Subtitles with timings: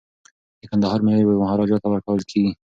[0.59, 2.51] د کندهار میوې به مهاراجا ته ورکول کیږي.